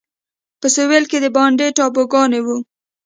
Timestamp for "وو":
2.45-2.57